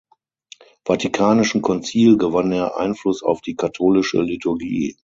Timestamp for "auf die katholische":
3.21-4.19